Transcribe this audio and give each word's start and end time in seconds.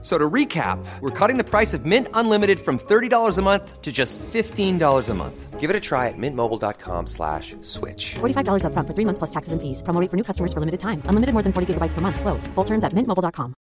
So 0.00 0.16
to 0.16 0.30
recap, 0.30 0.78
we're 1.00 1.10
cutting 1.10 1.38
the 1.38 1.44
price 1.44 1.74
of 1.74 1.84
Mint 1.84 2.06
Unlimited 2.14 2.60
from 2.60 2.78
$30 2.78 3.36
a 3.36 3.42
month 3.42 3.82
to 3.82 3.90
just 3.90 4.16
$15 4.32 5.08
a 5.08 5.14
month. 5.14 5.58
Give 5.58 5.70
it 5.70 5.74
a 5.74 5.80
try 5.80 6.06
at 6.06 6.14
mintmobile.com 6.16 7.08
slash 7.08 7.56
switch. 7.62 8.14
$45 8.20 8.62
upfront 8.62 8.86
for 8.86 8.94
three 8.94 9.04
months 9.04 9.18
plus 9.18 9.30
taxes 9.30 9.52
and 9.52 9.60
fees. 9.60 9.82
Promo 9.82 10.00
rate 10.00 10.08
for 10.08 10.16
new 10.16 10.22
customers 10.22 10.52
for 10.52 10.60
limited 10.60 10.78
time. 10.78 11.02
Unlimited 11.06 11.32
more 11.34 11.42
than 11.42 11.52
40 11.52 11.74
gigabytes 11.74 11.94
per 11.94 12.00
month. 12.00 12.20
Slows. 12.20 12.46
Full 12.54 12.64
terms 12.64 12.84
at 12.84 12.92
mintmobile.com. 12.94 13.54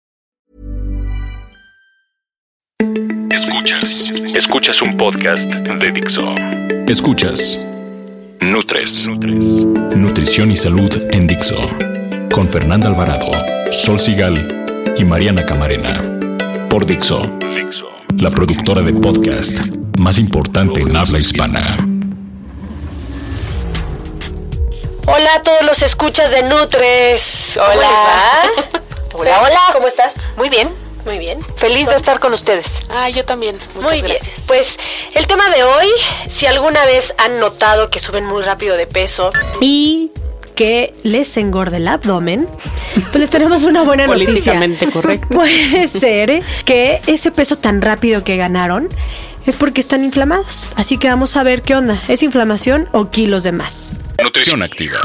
Escuchas. 3.32 4.12
Escuchas 4.36 4.82
un 4.82 4.98
podcast 4.98 5.46
de 5.46 5.92
Dixo. 5.92 6.36
Escuchas. 6.88 7.58
Nutres. 8.42 9.08
Nutrición 9.08 10.52
y 10.52 10.58
salud 10.58 10.92
en 11.12 11.28
Dixo. 11.28 11.56
Con 12.34 12.48
Fernanda 12.48 12.90
Alvarado, 12.90 13.32
Sol 13.72 14.00
Sigal 14.00 14.36
y 14.98 15.04
Mariana 15.06 15.46
Camarena. 15.46 16.15
Por 16.76 16.86
Dixo. 16.86 17.22
La 18.18 18.30
productora 18.30 18.82
de 18.82 18.92
podcast 18.92 19.60
más 19.98 20.18
importante 20.18 20.82
en 20.82 20.94
habla 20.94 21.20
hispana. 21.20 21.78
Hola 25.08 25.36
a 25.36 25.42
todos 25.42 25.62
los 25.62 25.82
escuchas 25.82 26.32
de 26.32 26.44
Nutres. 26.44 27.58
Hola. 27.62 28.44
Hola, 29.14 29.42
hola. 29.42 29.60
¿Cómo 29.72 29.88
estás? 29.88 30.16
Muy 30.36 30.50
bien, 30.50 30.68
muy 31.06 31.18
bien. 31.18 31.40
Feliz 31.56 31.88
de 31.88 31.96
estar 31.96 32.20
con 32.20 32.34
ustedes. 32.34 32.84
Ah, 32.90 33.10
yo 33.10 33.24
también. 33.24 33.58
Muchas 33.76 33.92
muy 33.92 34.02
gracias. 34.02 34.36
bien. 34.36 34.44
Pues 34.46 34.78
el 35.14 35.28
tema 35.28 35.50
de 35.52 35.64
hoy, 35.64 35.88
si 36.28 36.46
alguna 36.46 36.84
vez 36.84 37.16
han 37.18 37.40
notado 37.40 37.90
que 37.90 38.00
suben 38.00 38.26
muy 38.26 38.44
rápido 38.44 38.76
de 38.76 38.86
peso 38.86 39.32
y 39.62 40.12
que 40.56 40.94
les 41.04 41.38
engorde 41.38 41.78
el 41.78 41.88
abdomen, 41.88 42.48
pues 43.12 43.16
les 43.16 43.30
tenemos 43.30 43.64
una 43.64 43.84
buena 43.84 44.08
noticia. 44.08 44.26
Políticamente 44.26 44.90
correcto. 44.90 45.28
Puede 45.30 45.88
ser 45.88 46.42
que 46.66 47.02
ese 47.08 47.32
peso 47.32 47.58
tan 47.58 47.82
rápido 47.82 48.24
que 48.24 48.38
ganaron 48.38 48.90
es 49.46 49.56
porque 49.56 49.82
están 49.82 50.04
inflamados. 50.04 50.66
Así 50.76 50.98
que 50.98 51.08
vamos 51.08 51.38
a 51.38 51.44
ver 51.44 51.62
qué 51.62 51.76
onda. 51.76 52.02
¿Es 52.08 52.24
inflamación 52.24 52.90
o 52.94 53.12
kilos 53.12 53.44
de 53.44 53.52
más? 53.52 53.92
Nutrición 54.24 54.64
activa. 54.64 55.02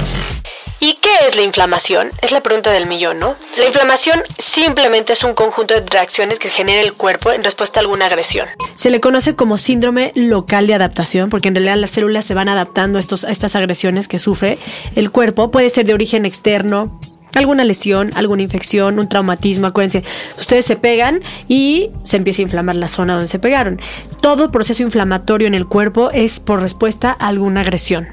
¿Y 0.82 0.94
qué 0.94 1.10
es 1.26 1.36
la 1.36 1.42
inflamación? 1.42 2.10
Es 2.22 2.32
la 2.32 2.42
pregunta 2.42 2.72
del 2.72 2.86
millón, 2.86 3.18
¿no? 3.18 3.36
La 3.58 3.66
inflamación 3.66 4.22
simplemente 4.38 5.12
es 5.12 5.22
un 5.24 5.34
conjunto 5.34 5.74
de 5.74 5.84
reacciones 5.86 6.38
que 6.38 6.48
genera 6.48 6.80
el 6.80 6.94
cuerpo 6.94 7.32
en 7.32 7.44
respuesta 7.44 7.80
a 7.80 7.82
alguna 7.82 8.06
agresión. 8.06 8.46
Se 8.74 8.88
le 8.88 8.98
conoce 8.98 9.36
como 9.36 9.58
síndrome 9.58 10.10
local 10.14 10.66
de 10.66 10.72
adaptación, 10.72 11.28
porque 11.28 11.48
en 11.48 11.54
realidad 11.54 11.76
las 11.76 11.90
células 11.90 12.24
se 12.24 12.32
van 12.32 12.48
adaptando 12.48 12.96
a, 12.96 13.00
estos, 13.00 13.24
a 13.24 13.30
estas 13.30 13.56
agresiones 13.56 14.08
que 14.08 14.18
sufre 14.18 14.58
el 14.94 15.10
cuerpo. 15.10 15.50
Puede 15.50 15.68
ser 15.68 15.84
de 15.84 15.92
origen 15.92 16.24
externo, 16.24 16.98
alguna 17.34 17.64
lesión, 17.64 18.10
alguna 18.14 18.40
infección, 18.40 18.98
un 18.98 19.08
traumatismo. 19.08 19.66
Acuérdense, 19.66 20.02
ustedes 20.38 20.64
se 20.64 20.76
pegan 20.76 21.20
y 21.46 21.90
se 22.04 22.16
empieza 22.16 22.40
a 22.40 22.44
inflamar 22.44 22.76
la 22.76 22.88
zona 22.88 23.14
donde 23.14 23.28
se 23.28 23.38
pegaron. 23.38 23.78
Todo 24.22 24.50
proceso 24.50 24.82
inflamatorio 24.82 25.46
en 25.46 25.54
el 25.54 25.66
cuerpo 25.66 26.10
es 26.10 26.40
por 26.40 26.62
respuesta 26.62 27.14
a 27.18 27.28
alguna 27.28 27.60
agresión. 27.60 28.08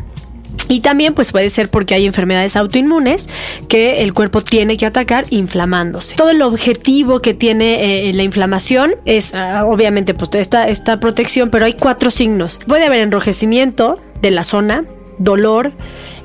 Y 0.69 0.81
también 0.81 1.13
pues 1.13 1.31
puede 1.31 1.49
ser 1.49 1.69
porque 1.69 1.95
hay 1.95 2.05
enfermedades 2.05 2.55
autoinmunes 2.55 3.29
que 3.69 4.03
el 4.03 4.13
cuerpo 4.13 4.41
tiene 4.41 4.75
que 4.75 4.85
atacar 4.85 5.25
inflamándose. 5.29 6.15
Todo 6.15 6.31
el 6.31 6.41
objetivo 6.41 7.21
que 7.21 7.33
tiene 7.33 8.09
eh, 8.09 8.13
la 8.13 8.23
inflamación 8.23 8.95
es 9.05 9.33
ah, 9.33 9.65
obviamente 9.65 10.13
pues 10.13 10.31
esta, 10.35 10.67
esta 10.67 10.99
protección, 10.99 11.49
pero 11.49 11.65
hay 11.65 11.73
cuatro 11.73 12.11
signos. 12.11 12.59
Puede 12.67 12.85
haber 12.85 12.99
enrojecimiento 13.01 13.99
de 14.21 14.31
la 14.31 14.43
zona, 14.43 14.83
dolor, 15.19 15.71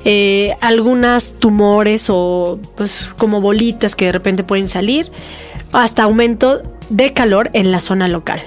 eh, 0.03 0.55
algunas 0.59 1.35
tumores 1.35 2.07
o 2.09 2.59
pues 2.75 3.13
como 3.17 3.39
bolitas 3.39 3.95
que 3.95 4.05
de 4.05 4.11
repente 4.11 4.43
pueden 4.43 4.67
salir, 4.67 5.09
hasta 5.71 6.03
aumento 6.03 6.61
de 6.89 7.13
calor 7.13 7.49
en 7.53 7.71
la 7.71 7.79
zona 7.79 8.07
local. 8.07 8.41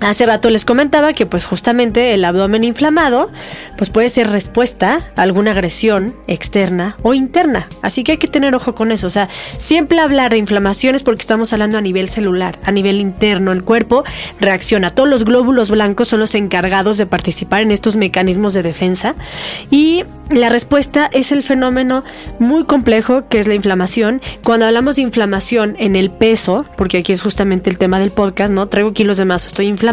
Hace 0.00 0.26
rato 0.26 0.50
les 0.50 0.64
comentaba 0.64 1.12
que 1.12 1.24
pues 1.24 1.44
justamente 1.44 2.14
el 2.14 2.24
abdomen 2.24 2.64
inflamado 2.64 3.30
pues 3.76 3.90
puede 3.90 4.08
ser 4.08 4.28
respuesta 4.28 5.10
a 5.16 5.22
alguna 5.22 5.52
agresión 5.52 6.14
externa 6.26 6.96
o 7.02 7.14
interna. 7.14 7.68
Así 7.82 8.04
que 8.04 8.12
hay 8.12 8.18
que 8.18 8.28
tener 8.28 8.54
ojo 8.54 8.74
con 8.74 8.92
eso. 8.92 9.06
O 9.06 9.10
sea, 9.10 9.28
siempre 9.30 10.00
hablar 10.00 10.32
de 10.32 10.38
inflamación 10.38 10.94
es 10.94 11.02
porque 11.02 11.22
estamos 11.22 11.52
hablando 11.52 11.78
a 11.78 11.80
nivel 11.80 12.08
celular, 12.08 12.58
a 12.64 12.72
nivel 12.72 13.00
interno. 13.00 13.52
El 13.52 13.64
cuerpo 13.64 14.04
reacciona. 14.40 14.90
Todos 14.90 15.08
los 15.08 15.24
glóbulos 15.24 15.70
blancos 15.70 16.08
son 16.08 16.20
los 16.20 16.34
encargados 16.34 16.98
de 16.98 17.06
participar 17.06 17.62
en 17.62 17.70
estos 17.70 17.96
mecanismos 17.96 18.54
de 18.54 18.62
defensa. 18.62 19.14
Y 19.70 20.04
la 20.30 20.48
respuesta 20.48 21.10
es 21.12 21.32
el 21.32 21.42
fenómeno 21.42 22.04
muy 22.38 22.64
complejo 22.64 23.28
que 23.28 23.40
es 23.40 23.46
la 23.46 23.54
inflamación. 23.54 24.22
Cuando 24.42 24.66
hablamos 24.66 24.96
de 24.96 25.02
inflamación 25.02 25.76
en 25.78 25.96
el 25.96 26.10
peso, 26.10 26.64
porque 26.76 26.98
aquí 26.98 27.12
es 27.12 27.22
justamente 27.22 27.70
el 27.70 27.78
tema 27.78 27.98
del 27.98 28.10
podcast, 28.10 28.52
¿no? 28.52 28.68
Traigo 28.68 28.92
kilos 28.92 29.18
de 29.18 29.24
más, 29.24 29.46
estoy 29.46 29.66
inflamado, 29.66 29.84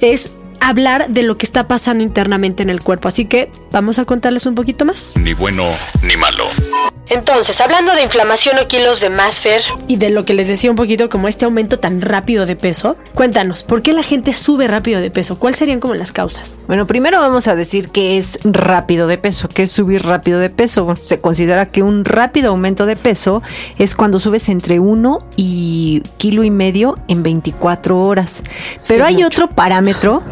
es 0.00 0.30
hablar 0.60 1.08
de 1.08 1.22
lo 1.22 1.36
que 1.36 1.46
está 1.46 1.68
pasando 1.68 2.02
internamente 2.02 2.62
en 2.62 2.70
el 2.70 2.82
cuerpo. 2.82 3.08
Así 3.08 3.24
que 3.24 3.50
vamos 3.72 3.98
a 3.98 4.04
contarles 4.04 4.46
un 4.46 4.54
poquito 4.54 4.84
más. 4.84 5.12
Ni 5.16 5.34
bueno 5.34 5.64
ni 6.02 6.16
malo. 6.16 6.44
Entonces, 7.10 7.58
hablando 7.62 7.94
de 7.94 8.02
inflamación 8.02 8.58
o 8.58 8.68
kilos 8.68 9.00
de 9.00 9.08
más, 9.08 9.40
Fer, 9.40 9.62
Y 9.86 9.96
de 9.96 10.10
lo 10.10 10.24
que 10.24 10.34
les 10.34 10.46
decía 10.46 10.70
un 10.70 10.76
poquito, 10.76 11.08
como 11.08 11.26
este 11.26 11.46
aumento 11.46 11.78
tan 11.78 12.02
rápido 12.02 12.44
de 12.44 12.54
peso, 12.54 12.96
cuéntanos, 13.14 13.62
¿por 13.62 13.80
qué 13.80 13.94
la 13.94 14.02
gente 14.02 14.34
sube 14.34 14.66
rápido 14.66 15.00
de 15.00 15.10
peso? 15.10 15.38
¿Cuáles 15.38 15.58
serían 15.58 15.80
como 15.80 15.94
las 15.94 16.12
causas? 16.12 16.58
Bueno, 16.66 16.86
primero 16.86 17.18
vamos 17.18 17.48
a 17.48 17.54
decir 17.54 17.88
que 17.88 18.18
es 18.18 18.38
rápido 18.44 19.06
de 19.06 19.16
peso. 19.16 19.48
¿Qué 19.48 19.62
es 19.62 19.70
subir 19.70 20.04
rápido 20.04 20.38
de 20.38 20.50
peso? 20.50 20.94
Se 21.02 21.20
considera 21.20 21.64
que 21.64 21.82
un 21.82 22.04
rápido 22.04 22.50
aumento 22.50 22.84
de 22.84 22.96
peso 22.96 23.42
es 23.78 23.96
cuando 23.96 24.20
subes 24.20 24.50
entre 24.50 24.78
1 24.78 25.26
y 25.36 26.02
kilo 26.18 26.44
y 26.44 26.50
medio 26.50 26.96
en 27.08 27.22
24 27.22 27.98
horas. 28.02 28.42
Pero 28.86 29.06
hay 29.06 29.24
otro 29.24 29.48
parámetro. 29.48 30.22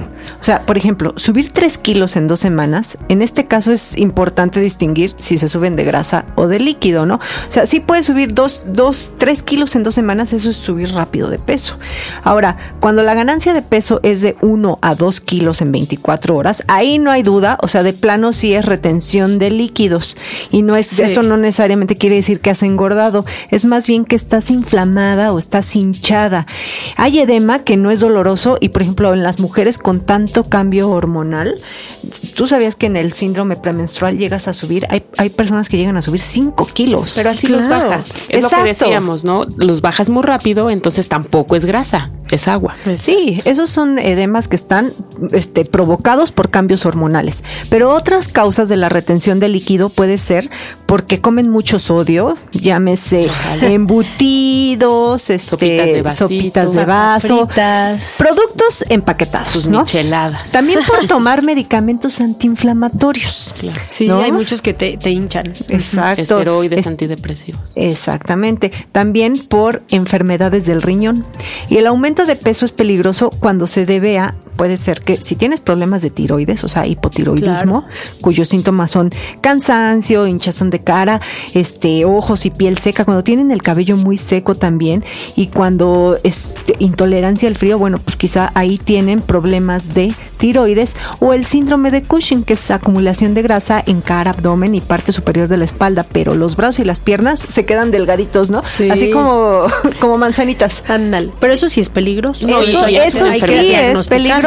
O 0.40 0.44
sea, 0.44 0.62
por 0.62 0.76
ejemplo, 0.76 1.12
subir 1.16 1.52
3 1.52 1.78
kilos 1.78 2.16
en 2.16 2.28
dos 2.28 2.40
semanas, 2.40 2.98
en 3.08 3.22
este 3.22 3.44
caso 3.44 3.72
es 3.72 3.96
importante 3.96 4.60
distinguir 4.60 5.14
si 5.18 5.38
se 5.38 5.48
suben 5.48 5.76
de 5.76 5.84
grasa 5.84 6.24
o 6.34 6.46
de 6.46 6.60
líquido, 6.60 7.06
¿no? 7.06 7.16
O 7.16 7.20
sea, 7.50 7.66
sí 7.66 7.80
puedes 7.80 8.06
subir 8.06 8.34
2, 8.34 8.66
2, 8.68 9.12
3 9.18 9.42
kilos 9.42 9.76
en 9.76 9.82
dos 9.82 9.94
semanas, 9.94 10.32
eso 10.32 10.50
es 10.50 10.56
subir 10.56 10.92
rápido 10.92 11.30
de 11.30 11.38
peso. 11.38 11.78
Ahora, 12.22 12.56
cuando 12.80 13.02
la 13.02 13.14
ganancia 13.14 13.54
de 13.54 13.62
peso 13.62 14.00
es 14.02 14.22
de 14.22 14.36
1 14.40 14.78
a 14.82 14.94
2 14.94 15.20
kilos 15.20 15.62
en 15.62 15.72
24 15.72 16.36
horas, 16.36 16.62
ahí 16.68 16.98
no 16.98 17.10
hay 17.10 17.22
duda, 17.22 17.58
o 17.62 17.68
sea, 17.68 17.82
de 17.82 17.92
plano 17.92 18.32
sí 18.32 18.54
es 18.54 18.64
retención 18.64 19.38
de 19.38 19.50
líquidos. 19.50 20.16
Y 20.50 20.62
no 20.62 20.76
es, 20.76 20.98
esto 20.98 21.22
no 21.22 21.36
necesariamente 21.36 21.96
quiere 21.96 22.16
decir 22.16 22.40
que 22.40 22.50
has 22.50 22.62
engordado, 22.62 23.24
es 23.50 23.64
más 23.64 23.86
bien 23.86 24.04
que 24.04 24.16
estás 24.16 24.50
inflamada 24.50 25.32
o 25.32 25.38
estás 25.38 25.74
hinchada. 25.76 26.46
Hay 26.96 27.18
edema 27.18 27.64
que 27.64 27.76
no 27.76 27.90
es 27.90 28.00
doloroso 28.00 28.58
y, 28.60 28.70
por 28.70 28.82
ejemplo, 28.82 29.12
en 29.12 29.22
las 29.22 29.38
mujeres 29.38 29.78
con 29.78 30.00
tanto 30.16 30.44
cambio 30.44 30.88
hormonal, 30.88 31.60
tú 32.34 32.46
sabías 32.46 32.74
que 32.74 32.86
en 32.86 32.96
el 32.96 33.12
síndrome 33.12 33.56
premenstrual 33.56 34.16
llegas 34.16 34.48
a 34.48 34.54
subir, 34.54 34.86
hay, 34.88 35.04
hay 35.18 35.28
personas 35.28 35.68
que 35.68 35.76
llegan 35.76 35.98
a 35.98 36.00
subir 36.00 36.22
5 36.22 36.68
kilos. 36.72 37.12
Pero 37.16 37.28
así 37.28 37.48
los 37.48 37.68
bajas. 37.68 38.24
Es 38.30 38.42
lo 38.42 38.48
que 38.48 38.62
decíamos, 38.62 39.24
¿no? 39.24 39.44
Los 39.58 39.82
bajas 39.82 40.08
muy 40.08 40.22
rápido, 40.22 40.70
entonces 40.70 41.08
tampoco 41.08 41.54
es 41.54 41.66
grasa, 41.66 42.12
es 42.34 42.48
agua. 42.48 42.76
Sí, 42.98 43.40
esos 43.44 43.70
son 43.70 43.98
edemas 43.98 44.48
que 44.48 44.56
están 44.56 44.92
este, 45.32 45.64
provocados 45.64 46.32
por 46.32 46.50
cambios 46.50 46.84
hormonales. 46.86 47.44
Pero 47.70 47.94
otras 47.94 48.28
causas 48.28 48.68
de 48.68 48.76
la 48.76 48.88
retención 48.88 49.38
de 49.40 49.48
líquido 49.48 49.88
puede 49.88 50.18
ser 50.18 50.50
porque 50.86 51.20
comen 51.20 51.48
mucho 51.48 51.78
sodio, 51.78 52.36
llámese 52.52 53.28
embutidos, 53.62 55.30
este, 55.30 55.46
Sopitas 55.48 55.86
de 55.86 56.02
vasito, 56.02 56.24
sopitas 56.24 56.72
de 56.72 56.80
papas 56.80 57.22
vaso, 57.22 57.46
fritas. 57.46 58.14
productos 58.18 58.84
empaquetados, 58.88 59.48
Sus 59.48 59.66
¿no? 59.68 59.80
micheladas. 59.80 60.50
También 60.50 60.80
por 60.86 61.06
tomar 61.08 61.42
medicamentos 61.42 62.20
antiinflamatorios. 62.20 63.54
Claro. 63.58 63.78
Sí, 63.88 64.08
¿No? 64.08 64.20
hay 64.20 64.32
muchos 64.32 64.62
que 64.62 64.74
te, 64.74 64.96
te 64.96 65.10
hinchan. 65.10 65.52
Exacto. 65.68 66.22
Esteroides 66.22 66.80
Es- 66.80 66.86
antidepresivos. 66.86 67.60
Exactamente. 67.74 68.72
También 68.92 69.38
por 69.48 69.82
enfermedades 69.90 70.66
del 70.66 70.82
riñón. 70.82 71.26
Y 71.68 71.78
el 71.78 71.86
aumento 71.86 72.15
de 72.24 72.36
peso 72.36 72.64
es 72.64 72.72
peligroso 72.72 73.30
cuando 73.30 73.66
se 73.66 73.84
debe 73.84 74.18
a, 74.18 74.34
puede 74.56 74.76
ser 74.76 75.00
que 75.00 75.16
si 75.18 75.36
tienes 75.36 75.60
problemas 75.60 76.02
de 76.02 76.10
tiroides, 76.10 76.64
o 76.64 76.68
sea, 76.68 76.86
hipotiroidismo, 76.86 77.84
cuyos 78.20 78.48
síntomas 78.48 78.90
son 78.90 79.10
cansancio, 79.40 80.26
hinchazón 80.26 80.70
de 80.70 80.80
cara, 80.80 81.20
este, 81.54 82.04
ojos 82.04 82.46
y 82.46 82.50
piel 82.50 82.78
seca, 82.78 83.04
cuando 83.04 83.22
tienen 83.24 83.50
el 83.50 83.62
cabello 83.62 83.96
muy 83.96 84.16
seco 84.16 84.54
también, 84.54 85.04
y 85.36 85.46
cuando 85.48 86.18
es- 86.24 86.54
intolerancia 86.78 87.48
al 87.48 87.56
frío, 87.56 87.78
bueno, 87.78 87.98
pues 87.98 88.16
quizá 88.16 88.50
ahí 88.54 88.78
tienen 88.78 89.20
problemas 89.20 89.94
de 89.94 90.14
tiroides 90.38 90.94
o 91.20 91.32
el 91.32 91.46
síndrome 91.46 91.90
de 91.90 92.02
Cushing, 92.02 92.42
que 92.44 92.54
es 92.54 92.70
acumulación 92.70 93.34
de 93.34 93.42
grasa 93.42 93.82
en 93.86 94.00
cara, 94.00 94.32
abdomen 94.32 94.74
y 94.74 94.80
parte 94.80 95.12
superior 95.12 95.48
de 95.48 95.56
la 95.56 95.64
espalda, 95.64 96.04
pero 96.10 96.34
los 96.34 96.56
brazos 96.56 96.80
y 96.80 96.84
las 96.84 97.00
piernas 97.00 97.44
se 97.48 97.64
quedan 97.64 97.90
delgaditos, 97.90 98.50
¿no? 98.50 98.62
Sí. 98.62 98.90
Así 98.90 99.10
como, 99.10 99.64
como 100.00 100.18
manzanitas. 100.18 100.84
Ándale. 100.88 101.32
Pero 101.40 101.52
eso 101.52 101.68
sí 101.68 101.80
es 101.80 101.88
peligroso. 101.88 102.46
eso 102.60 102.88
ya 102.88 103.04
eso 103.04 103.24
que 103.26 103.30
sí 103.32 103.36
es 103.44 103.60
diagnosticarlo. 103.62 104.45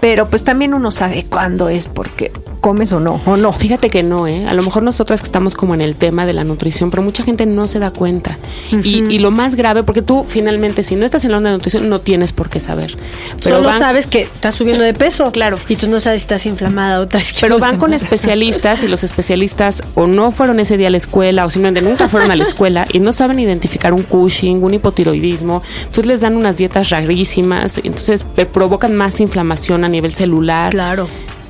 Pero 0.00 0.28
pues 0.28 0.44
también 0.44 0.74
uno 0.74 0.90
sabe 0.90 1.24
cuándo 1.24 1.68
es 1.68 1.86
porque 1.86 2.32
comes 2.66 2.90
o 2.92 2.98
no, 2.98 3.22
o 3.26 3.36
no. 3.36 3.52
Fíjate 3.52 3.90
que 3.90 4.02
no, 4.02 4.26
¿eh? 4.26 4.44
A 4.48 4.52
lo 4.54 4.62
mejor 4.62 4.82
nosotras 4.82 5.20
que 5.20 5.26
estamos 5.26 5.54
como 5.54 5.72
en 5.74 5.80
el 5.80 5.94
tema 5.94 6.26
de 6.26 6.32
la 6.32 6.42
nutrición, 6.42 6.90
pero 6.90 7.00
mucha 7.00 7.22
gente 7.22 7.46
no 7.46 7.68
se 7.68 7.78
da 7.78 7.92
cuenta. 7.92 8.38
y, 8.72 9.04
y 9.04 9.18
lo 9.20 9.30
más 9.30 9.54
grave, 9.54 9.84
porque 9.84 10.02
tú 10.02 10.24
finalmente, 10.26 10.82
si 10.82 10.96
no 10.96 11.04
estás 11.04 11.24
en 11.24 11.30
la 11.30 11.36
onda 11.38 11.50
de 11.50 11.56
nutrición, 11.58 11.88
no 11.88 12.00
tienes 12.00 12.32
por 12.32 12.50
qué 12.50 12.58
saber. 12.58 12.96
Pero 13.42 13.56
Solo 13.58 13.68
van- 13.68 13.78
sabes 13.78 14.08
que 14.08 14.22
estás 14.22 14.56
subiendo 14.56 14.82
de 14.82 14.94
peso. 14.94 15.30
Claro. 15.30 15.58
Y 15.68 15.76
tú 15.76 15.88
no 15.88 16.00
sabes 16.00 16.22
si 16.22 16.24
estás 16.24 16.44
inflamada 16.46 17.00
o 17.00 17.06
traes 17.06 17.36
Pero 17.40 17.58
van 17.60 17.78
con 17.78 17.92
especialistas 17.94 18.82
y 18.82 18.88
los 18.88 19.04
especialistas 19.04 19.82
o 19.94 20.08
no 20.08 20.32
fueron 20.32 20.58
ese 20.58 20.76
día 20.76 20.88
a 20.88 20.90
la 20.90 20.96
escuela 20.96 21.46
o 21.46 21.50
simplemente 21.50 21.88
nunca 21.88 22.08
fueron 22.08 22.30
a 22.32 22.36
la 22.36 22.42
escuela 22.42 22.86
y 22.92 22.98
no 22.98 23.12
saben 23.12 23.38
identificar 23.38 23.94
un 23.94 24.02
Cushing, 24.02 24.64
un 24.64 24.74
hipotiroidismo. 24.74 25.62
Entonces 25.80 26.06
les 26.06 26.20
dan 26.20 26.36
unas 26.36 26.56
dietas 26.56 26.90
rarísimas, 26.90 27.78
entonces 27.78 28.24
pe- 28.24 28.46
provocan 28.46 28.96
más 28.96 29.20
inflamación 29.20 29.84
a 29.84 29.88
nivel 29.88 30.12
celular. 30.14 30.70
Claro. 30.72 31.06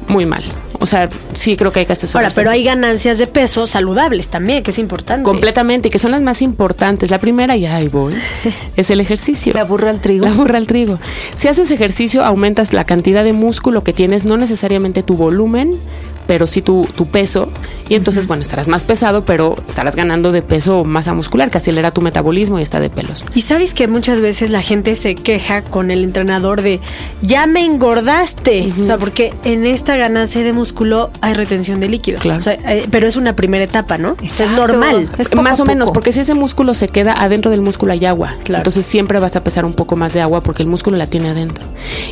Muy 0.09 0.25
mal. 0.27 0.45
O 0.81 0.87
sea, 0.87 1.09
sí 1.33 1.57
creo 1.57 1.73
que 1.73 1.81
hay 1.81 1.87
que 1.87 1.93
Ahora, 1.93 1.99
asesorarse. 1.99 2.41
pero 2.41 2.51
hay 2.51 2.65
ganancias 2.65 3.19
de 3.19 3.27
peso 3.27 3.67
saludables 3.67 4.29
también, 4.29 4.63
que 4.63 4.71
es 4.71 4.79
importante. 4.79 5.23
Completamente, 5.25 5.89
y 5.89 5.91
que 5.91 5.99
son 5.99 6.11
las 6.13 6.23
más 6.23 6.43
importantes. 6.43 7.11
La 7.11 7.19
primera, 7.19 7.57
y 7.57 7.67
ahí 7.67 7.89
voy, 7.89 8.15
es 8.77 8.91
el 8.91 9.01
ejercicio. 9.01 9.53
La 9.53 9.65
burra 9.65 9.91
al 9.91 10.01
trigo. 10.01 10.27
La 10.27 10.33
burra 10.33 10.59
al 10.59 10.67
trigo. 10.67 10.99
Si 11.35 11.49
haces 11.49 11.71
ejercicio, 11.71 12.25
aumentas 12.25 12.73
la 12.73 12.85
cantidad 12.85 13.25
de 13.25 13.33
músculo 13.33 13.83
que 13.83 13.93
tienes, 13.93 14.25
no 14.25 14.37
necesariamente 14.37 15.03
tu 15.03 15.15
volumen, 15.17 15.79
pero 16.27 16.47
sí 16.47 16.63
tu, 16.63 16.87
tu 16.97 17.07
peso. 17.07 17.51
Y 17.89 17.95
entonces, 17.95 18.27
bueno, 18.27 18.43
estarás 18.43 18.69
más 18.69 18.85
pesado, 18.85 19.25
pero 19.25 19.57
estarás 19.69 19.95
ganando 19.97 20.33
de 20.33 20.43
peso 20.43 20.81
o 20.81 20.85
masa 20.85 21.15
muscular, 21.15 21.51
que 21.51 21.59
acelera 21.59 21.93
tu 21.93 22.01
metabolismo 22.01 22.59
y 22.59 22.63
está 22.63 22.81
de 22.81 22.91
pelos. 22.91 23.25
Y 23.35 23.43
sabes 23.43 23.75
que 23.75 23.89
muchas 23.89 24.21
veces 24.21 24.51
la 24.51 24.63
gente 24.63 24.95
se 24.97 25.15
queja 25.15 25.63
con 25.63 25.91
el 25.91 26.03
entrenador 26.05 26.63
de 26.63 26.81
ya 27.23 27.47
me 27.47 27.65
engordaste. 27.65 28.73
O 28.81 28.85
sea, 28.85 28.99
porque 28.99 29.33
en 29.45 29.67
esta 29.67 29.97
ganancia 29.97 30.43
de 30.43 30.53
músculo 30.53 31.11
hay 31.21 31.35
retención 31.35 31.81
de 31.81 31.89
líquidos. 31.89 32.21
Claro. 32.21 32.39
O 32.39 32.41
sea, 32.43 32.55
eh, 32.55 32.87
pero 32.91 33.07
es 33.07 33.17
una 33.17 33.35
primera 33.37 33.65
etapa, 33.65 33.99
¿no? 33.99 34.17
Es 34.23 34.41
normal. 34.51 35.09
Es 35.19 35.29
poco 35.29 35.43
más 35.43 35.61
o 35.61 35.65
menos, 35.65 35.91
porque 35.91 36.13
si 36.13 36.21
ese 36.21 36.35
músculo 36.35 36.75
se 36.75 36.89
queda 36.89 37.13
adentro 37.13 37.51
del 37.51 37.63
músculo 37.63 37.93
hay 37.93 38.05
agua. 38.05 38.37
Claro. 38.45 38.61
Entonces 38.61 38.85
siempre 38.87 39.19
vas 39.19 39.37
a 39.37 39.45
pesar 39.45 39.65
un 39.65 39.73
poco 39.75 39.97
más 39.97 40.13
de 40.13 40.21
agua 40.21 40.41
porque 40.41 40.63
el 40.63 40.69
músculo 40.69 40.97
la 40.97 41.07
tiene 41.07 41.31
adentro. 41.31 41.65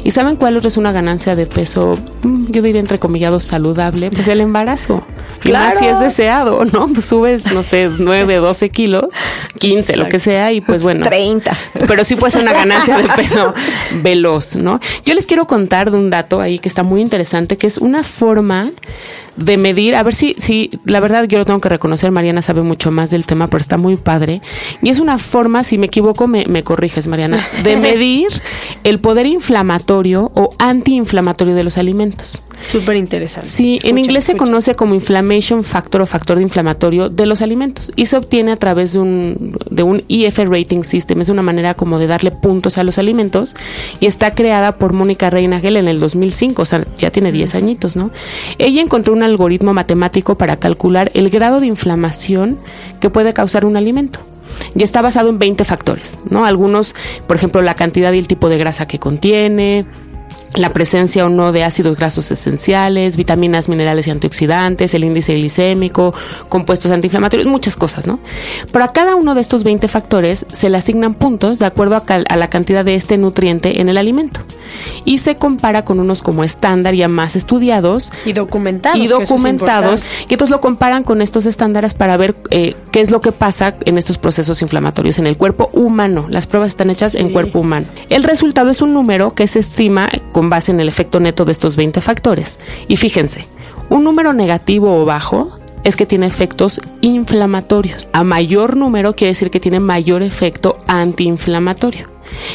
¿Y 0.03 0.11
saben 0.13 0.37
cuál 0.37 0.57
es 0.65 0.77
una 0.77 0.93
ganancia 0.93 1.35
de 1.37 1.47
peso? 1.47 1.99
Mm, 2.23 2.47
Yo 2.51 2.63
diría 2.63 2.81
entrecomillado 2.81 3.41
saludable, 3.41 4.04
pues 4.11 4.29
el 4.29 4.41
embarazo. 4.41 5.07
Claro. 5.41 5.79
si 5.79 5.87
es 5.87 6.01
deseado, 6.01 6.65
¿no? 6.65 6.89
Pues 6.89 7.05
subes, 7.05 7.53
no 7.53 7.63
sé, 7.63 7.91
9, 7.99 8.37
12 8.37 8.71
kilos, 8.71 9.09
15, 9.59 9.97
lo 9.97 10.09
que 10.09 10.19
sea, 10.19 10.53
y 10.53 10.63
pues 10.63 10.83
bueno. 10.83 11.05
30. 11.05 11.55
Pero 11.87 12.03
sí 12.05 12.17
puede 12.17 12.31
ser 12.31 12.43
una 12.43 12.55
ganancia 12.55 12.97
de 12.97 13.09
peso 13.09 13.53
veloz, 14.03 14.57
¿no? 14.57 14.81
Yo 15.05 15.15
les 15.15 15.27
quiero 15.27 15.47
contar 15.47 15.91
de 15.91 15.99
un 15.99 16.09
dato 16.09 16.41
ahí 16.41 16.59
que 16.59 16.69
está 16.69 16.83
muy 16.83 17.03
interesante, 17.03 17.59
que 17.59 17.67
es 17.67 17.79
una 17.79 18.05
forma 18.05 18.71
de 19.37 19.57
medir, 19.57 19.97
a 19.97 20.03
ver 20.03 20.15
si, 20.15 20.35
si, 20.39 20.71
la 20.85 21.01
verdad 21.01 21.25
yo 21.25 21.39
lo 21.39 21.45
tengo 21.45 21.61
que 21.61 21.69
reconocer, 21.69 22.11
Mariana 22.11 22.43
sabe 22.43 22.63
mucho 22.63 22.91
más 22.91 23.11
del 23.11 23.27
tema, 23.27 23.49
pero 23.49 23.61
está 23.61 23.77
muy 23.77 23.97
padre. 23.97 24.41
Y 24.83 24.91
es 24.91 24.99
una 24.99 25.19
forma, 25.19 25.65
si 25.65 25.79
me 25.79 25.87
equivoco, 25.87 26.27
me, 26.27 26.45
me 26.47 26.63
corriges, 26.63 27.07
Mariana, 27.07 27.39
de 27.63 27.77
medir 27.79 28.29
el 28.85 29.01
poder 29.01 29.27
inflamatorio 29.27 30.31
o 30.35 30.55
antiinflamatorio 30.59 31.55
de 31.55 31.65
los 31.65 31.79
alimentos. 31.79 32.43
Súper 32.61 32.97
interesante. 32.97 33.49
Sí, 33.49 33.77
Escucha, 33.77 33.91
en 33.91 33.99
inglés 33.99 34.25
se 34.25 34.37
conoce 34.37 34.75
como 34.75 34.95
inflammation 34.95 35.65
factor 35.65 36.01
o 36.01 36.07
factor 36.07 36.37
de 36.39 36.43
inflamatorio 36.43 37.11
de 37.11 37.27
los 37.27 37.43
alimentos 37.43 37.93
y 37.95 38.07
se 38.07 38.17
obtiene 38.17 38.53
a 38.53 38.57
través 38.57 38.95
de 38.95 39.01
un, 39.01 39.57
de 39.71 39.83
un 39.83 40.03
IF 40.09 40.39
rating 40.39 40.83
system. 40.83 41.21
Es 41.21 41.29
una 41.29 41.43
manera 41.43 41.75
como 41.75 41.99
de 41.99 42.07
darle 42.07 42.31
puntos 42.31 42.79
a 42.79 42.85
los 42.85 42.99
alimentos 42.99 43.55
y 44.01 44.07
está 44.07 44.35
creada 44.35 44.79
por 44.79 44.93
Mónica 44.93 45.29
Reinagel 45.31 45.77
en 45.77 45.89
el 45.89 46.01
2005, 46.01 46.63
o 46.63 46.65
sea, 46.65 46.87
ya 46.97 47.11
tiene 47.11 47.33
10 47.33 47.55
añitos, 47.55 47.97
¿no? 47.97 48.11
Ella 48.59 48.81
encontró 48.81 49.13
un 49.13 49.24
algoritmo 49.25 49.75
matemático 49.75 50.37
para 50.37 50.57
calcular 50.57 51.11
el 51.15 51.31
grado 51.31 51.61
de 51.61 51.67
inflamación 51.67 52.59
que 53.01 53.11
puede 53.11 53.33
causar 53.33 53.65
un 53.65 53.77
alimento. 53.77 54.21
Y 54.75 54.83
está 54.83 55.03
basado 55.03 55.31
en 55.31 55.39
20 55.39 55.65
factores, 55.65 56.19
¿no? 56.31 56.45
Algunos, 56.45 56.95
por 57.27 57.37
ejemplo, 57.37 57.63
la 57.63 57.75
cantidad 57.75 58.13
y 58.13 58.19
el 58.19 58.29
tipo 58.29 58.49
de 58.49 58.59
grasa 58.59 58.87
que 58.87 58.99
contiene, 58.99 59.87
la 60.55 60.71
presencia 60.71 61.27
o 61.27 61.29
no 61.29 61.53
de 61.53 61.65
ácidos 61.65 61.97
grasos 61.97 62.31
esenciales, 62.31 63.17
vitaminas, 63.17 63.69
minerales 63.69 64.07
y 64.07 64.11
antioxidantes, 64.11 64.95
el 64.95 65.05
índice 65.05 65.35
glicémico, 65.35 66.15
compuestos 66.49 66.93
antiinflamatorios, 66.93 67.49
muchas 67.49 67.77
cosas, 67.77 68.07
¿no? 68.07 68.21
Pero 68.73 68.85
a 68.85 68.89
cada 68.89 69.17
uno 69.17 69.35
de 69.35 69.41
estos 69.41 69.65
20 69.65 69.89
factores 69.89 70.47
se 70.53 70.71
le 70.71 70.79
asignan 70.79 71.15
puntos 71.15 71.59
de 71.59 71.67
acuerdo 71.67 71.97
a, 71.97 72.05
a 72.07 72.37
la 72.37 72.49
cantidad 72.49 72.85
de 72.85 72.95
este 72.95 73.19
nutriente 73.19 73.81
en 73.81 73.89
el 73.89 73.99
alimento. 73.99 74.41
Y 75.05 75.19
se 75.19 75.37
compara 75.37 75.85
con 75.85 76.01
unos 76.01 76.23
como 76.23 76.45
estándar 76.45 76.95
ya 76.95 77.09
más 77.09 77.37
estudiados 77.37 78.13
Y 78.25 78.33
documentados. 78.33 78.97
y 78.99 79.01
que 79.01 79.05
es 79.05 79.11
documentados 79.11 80.05
y 80.29 80.35
entonces 80.35 80.51
lo 80.51 80.61
comparan 80.61 81.03
con 81.03 81.23
estos 81.23 81.47
estándares 81.47 81.95
para 81.95 82.17
ver 82.17 82.35
eh, 82.51 82.77
qué 82.91 83.01
es 83.01 83.11
lo 83.11 83.21
que 83.21 83.33
pasa 83.33 83.75
en 83.85 83.99
estos 83.99 84.19
procesos 84.19 84.63
inflamatorios 84.63 85.19
en 85.19 85.27
el 85.27 85.37
cuerpo 85.37 85.71
humano. 85.73 86.27
Las 86.31 86.47
pruebas 86.47 86.69
están 86.69 86.91
hechas 86.91 87.15
en 87.15 87.31
cuerpo 87.31 87.61
humano. 87.61 87.87
El 88.09 88.25
resultado 88.25 88.71
es 88.71 88.83
un 88.83 88.93
número 88.95 89.33
que 89.35 89.47
se 89.47 89.61
estima 89.61 90.09
con 90.33 90.49
base 90.51 90.73
en 90.73 90.81
el 90.81 90.89
efecto 90.89 91.21
neto 91.21 91.45
de 91.45 91.53
estos 91.53 91.77
20 91.77 92.01
factores. 92.01 92.59
Y 92.89 92.97
fíjense, 92.97 93.47
un 93.91 94.05
número 94.05 94.33
negativo 94.33 95.01
o 95.01 95.05
bajo 95.05 95.57
es 95.85 95.97
que 95.97 96.07
tiene 96.07 96.27
efectos 96.27 96.81
inflamatorios. 97.03 98.09
A 98.13 98.25
mayor 98.25 98.77
número 98.77 99.15
quiere 99.15 99.33
decir 99.33 99.51
que 99.51 99.61
tiene 99.61 99.81
mayor 99.81 100.23
efecto 100.23 100.79
antiinflamatorio. 100.87 102.14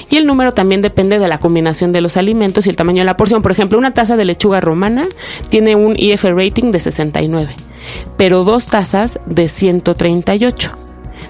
Y 0.09 0.17
el 0.17 0.25
número 0.25 0.51
también 0.53 0.81
depende 0.81 1.19
de 1.19 1.27
la 1.27 1.37
combinación 1.37 1.91
de 1.91 2.01
los 2.01 2.17
alimentos 2.17 2.65
y 2.65 2.69
el 2.69 2.75
tamaño 2.75 2.99
de 2.99 3.05
la 3.05 3.17
porción. 3.17 3.41
Por 3.41 3.51
ejemplo, 3.51 3.77
una 3.77 3.93
taza 3.93 4.17
de 4.17 4.25
lechuga 4.25 4.61
romana 4.61 5.07
tiene 5.49 5.75
un 5.75 5.95
IF 5.97 6.23
rating 6.23 6.71
de 6.71 6.79
69, 6.79 7.55
pero 8.17 8.43
dos 8.43 8.67
tazas 8.67 9.19
de 9.25 9.47
138. 9.47 10.71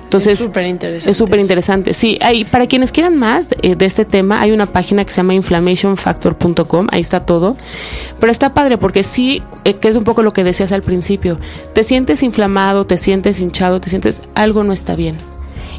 Entonces, 0.10 0.40
Es 1.12 1.18
súper 1.18 1.40
interesante. 1.40 1.94
Sí, 1.94 2.18
hay, 2.20 2.44
para 2.44 2.66
quienes 2.66 2.92
quieran 2.92 3.16
más 3.18 3.48
eh, 3.62 3.76
de 3.76 3.86
este 3.86 4.06
tema, 4.06 4.42
hay 4.42 4.52
una 4.52 4.66
página 4.66 5.06
que 5.06 5.12
se 5.12 5.18
llama 5.18 5.36
inflammationfactor.com, 5.36 6.88
ahí 6.92 7.00
está 7.00 7.28
todo. 7.28 7.56
Pero 8.20 8.32
está 8.32 8.56
padre 8.56 8.80
porque 8.80 9.04
sí, 9.04 9.44
eh, 9.66 9.76
que 9.76 9.88
es 9.88 9.96
un 9.96 10.04
poco 10.04 10.24
lo 10.24 10.34
que 10.34 10.44
decías 10.44 10.72
al 10.72 10.82
principio, 10.82 11.40
te 11.76 11.84
sientes 11.84 12.24
inflamado, 12.24 12.88
te 12.88 12.98
sientes 12.98 13.40
hinchado, 13.40 13.80
te 13.80 13.92
sientes, 13.92 14.22
algo 14.34 14.64
no 14.64 14.74
está 14.74 14.96
bien. 14.96 15.16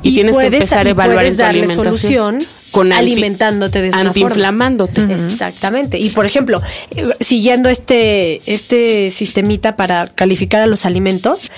Y, 0.02 0.14
tienes 0.14 0.32
que 0.32 0.34
puedes- 0.36 0.52
empezar 0.54 0.86
a 0.86 0.88
y 0.88 0.92
evaluar 0.92 1.24
en 1.26 1.32
tu 1.32 1.38
darle 1.38 1.60
alimentación. 1.64 2.40
solución 2.40 2.60
Con 2.70 2.92
alimentándote 2.92 3.80
de 3.80 3.86
esta 3.88 3.98
forma. 3.98 4.08
Antiinflamándote. 4.10 5.02
Exactamente. 5.12 5.98
Y 5.98 6.10
por 6.10 6.24
ejemplo, 6.26 6.62
eh, 6.96 7.08
siguiendo 7.20 7.68
este, 7.68 8.40
este 8.46 9.10
sistemita 9.10 9.76
para 9.76 10.08
calificar 10.14 10.62
a 10.62 10.66
los 10.66 10.86
alimentos, 10.86 11.50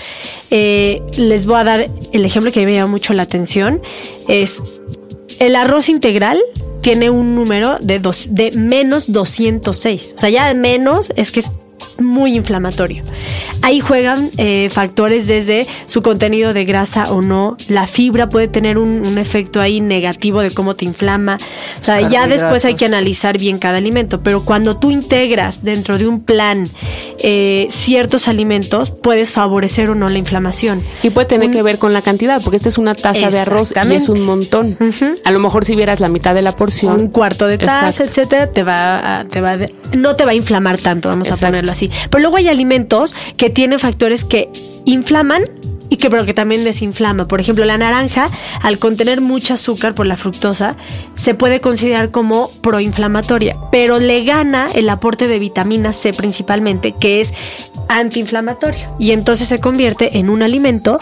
eh, 0.50 1.02
les 1.16 1.46
voy 1.46 1.56
a 1.60 1.64
dar 1.64 1.86
el 2.12 2.24
ejemplo 2.24 2.50
que 2.50 2.64
me 2.64 2.74
llama 2.74 2.90
mucho 2.90 3.12
la 3.12 3.22
atención. 3.22 3.80
Es 4.28 4.62
el 5.38 5.56
arroz 5.56 5.88
integral 5.88 6.38
tiene 6.80 7.10
un 7.10 7.34
número 7.36 7.78
de, 7.80 8.00
dos, 8.00 8.26
de 8.30 8.50
menos 8.52 9.12
206. 9.12 10.14
O 10.16 10.18
sea, 10.18 10.30
ya 10.30 10.48
de 10.48 10.54
menos 10.54 11.12
es 11.16 11.30
que 11.30 11.40
es 11.40 11.50
muy 11.98 12.34
inflamatorio. 12.34 13.02
Ahí 13.62 13.80
juegan 13.80 14.30
eh, 14.38 14.68
factores 14.72 15.28
desde 15.28 15.66
su 15.86 16.02
contenido 16.02 16.52
de 16.52 16.64
grasa 16.64 17.12
o 17.12 17.22
no. 17.22 17.56
La 17.68 17.86
fibra 17.86 18.28
puede 18.28 18.48
tener 18.48 18.78
un, 18.78 19.06
un 19.06 19.18
efecto 19.18 19.60
ahí 19.60 19.80
negativo 19.80 20.40
de 20.40 20.50
cómo 20.50 20.74
te 20.74 20.84
inflama. 20.84 21.38
O 21.78 21.82
sea, 21.82 22.00
ya 22.08 22.26
después 22.26 22.64
hay 22.64 22.74
que 22.74 22.86
analizar 22.86 23.38
bien 23.38 23.58
cada 23.58 23.78
alimento. 23.78 24.22
Pero 24.22 24.44
cuando 24.44 24.78
tú 24.78 24.90
integras 24.90 25.62
dentro 25.62 25.98
de 25.98 26.08
un 26.08 26.20
plan 26.20 26.68
eh, 27.18 27.68
ciertos 27.70 28.28
alimentos, 28.28 28.90
puedes 28.90 29.32
favorecer 29.32 29.90
o 29.90 29.94
no 29.94 30.08
la 30.08 30.18
inflamación. 30.18 30.84
Y 31.02 31.10
puede 31.10 31.26
tener 31.26 31.50
que 31.50 31.62
ver 31.62 31.78
con 31.78 31.92
la 31.92 32.02
cantidad, 32.02 32.42
porque 32.42 32.56
esta 32.56 32.68
es 32.68 32.78
una 32.78 32.94
taza 32.94 33.30
de 33.30 33.38
arroz 33.38 33.72
y 33.72 33.94
es 33.94 34.08
un 34.08 34.24
montón. 34.24 34.76
A 35.24 35.30
lo 35.30 35.38
mejor 35.38 35.64
si 35.64 35.76
vieras 35.76 36.00
la 36.00 36.08
mitad 36.08 36.34
de 36.34 36.42
la 36.42 36.56
porción. 36.56 36.98
un 36.98 37.08
cuarto 37.08 37.46
de 37.46 37.58
taza, 37.58 37.88
Exacto. 37.88 38.04
etcétera, 38.04 38.50
te 38.50 38.62
va 38.62 39.20
a, 39.20 39.24
te 39.24 39.40
va 39.40 39.52
a 39.52 39.58
no 39.96 40.14
te 40.14 40.24
va 40.24 40.32
a 40.32 40.34
inflamar 40.34 40.78
tanto, 40.78 41.08
vamos 41.08 41.28
Exacto. 41.28 41.46
a 41.46 41.48
ponerlo 41.48 41.71
así. 41.72 41.90
Pero 42.10 42.22
luego 42.22 42.36
hay 42.36 42.48
alimentos 42.48 43.14
que 43.36 43.50
tienen 43.50 43.78
factores 43.78 44.24
que 44.24 44.48
inflaman 44.84 45.42
y 45.92 45.96
que 45.98 46.08
pero 46.08 46.24
que 46.24 46.32
también 46.32 46.64
desinflama. 46.64 47.26
Por 47.26 47.38
ejemplo, 47.40 47.66
la 47.66 47.76
naranja, 47.76 48.30
al 48.62 48.78
contener 48.78 49.20
mucho 49.20 49.52
azúcar 49.52 49.94
por 49.94 50.06
la 50.06 50.16
fructosa, 50.16 50.74
se 51.16 51.34
puede 51.34 51.60
considerar 51.60 52.10
como 52.10 52.48
proinflamatoria, 52.62 53.56
pero 53.70 53.98
le 53.98 54.24
gana 54.24 54.68
el 54.74 54.88
aporte 54.88 55.28
de 55.28 55.38
vitamina 55.38 55.92
C 55.92 56.14
principalmente, 56.14 56.92
que 56.92 57.20
es 57.20 57.34
antiinflamatorio. 57.88 58.96
Y 58.98 59.10
entonces 59.10 59.48
se 59.48 59.60
convierte 59.60 60.18
en 60.18 60.30
un 60.30 60.42
alimento 60.42 60.98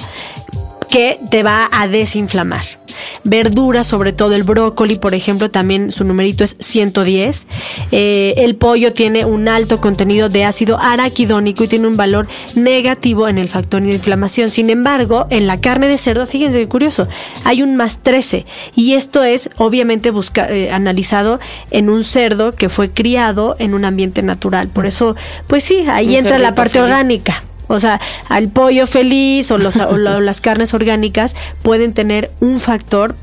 que 0.88 1.20
te 1.30 1.44
va 1.44 1.68
a 1.70 1.86
desinflamar. 1.86 2.79
Verduras, 3.24 3.86
sobre 3.86 4.12
todo 4.12 4.34
el 4.34 4.42
brócoli, 4.42 4.96
por 4.96 5.14
ejemplo, 5.14 5.50
también 5.50 5.92
su 5.92 6.04
numerito 6.04 6.44
es 6.44 6.56
110. 6.58 7.46
Eh, 7.92 8.34
el 8.38 8.56
pollo 8.56 8.92
tiene 8.92 9.24
un 9.24 9.48
alto 9.48 9.80
contenido 9.80 10.28
de 10.28 10.44
ácido 10.44 10.78
araquidónico 10.80 11.64
y 11.64 11.68
tiene 11.68 11.86
un 11.86 11.96
valor 11.96 12.28
negativo 12.54 13.28
en 13.28 13.38
el 13.38 13.48
factor 13.48 13.82
de 13.82 13.92
inflamación. 13.92 14.50
Sin 14.50 14.70
embargo, 14.70 15.26
en 15.30 15.46
la 15.46 15.60
carne 15.60 15.88
de 15.88 15.98
cerdo, 15.98 16.26
fíjense 16.26 16.58
qué 16.58 16.68
curioso, 16.68 17.08
hay 17.44 17.62
un 17.62 17.76
más 17.76 17.98
13 18.02 18.46
y 18.74 18.94
esto 18.94 19.22
es 19.22 19.50
obviamente 19.56 20.10
busca, 20.10 20.48
eh, 20.48 20.70
analizado 20.70 21.40
en 21.70 21.90
un 21.90 22.04
cerdo 22.04 22.52
que 22.54 22.68
fue 22.68 22.90
criado 22.90 23.56
en 23.58 23.74
un 23.74 23.84
ambiente 23.84 24.22
natural. 24.22 24.68
Por 24.68 24.86
eso, 24.86 25.16
pues 25.46 25.64
sí, 25.64 25.84
ahí 25.88 26.16
entra 26.16 26.38
la 26.38 26.54
parte 26.54 26.80
orgánica. 26.80 27.44
O 27.72 27.78
sea, 27.80 28.00
al 28.28 28.48
pollo 28.48 28.86
feliz 28.86 29.50
o, 29.50 29.58
los, 29.58 29.76
o 29.76 29.96
las 29.96 30.40
carnes 30.40 30.74
orgánicas 30.74 31.36
pueden 31.62 31.92
tener 31.94 32.30
un 32.40 32.58
factor 32.58 33.14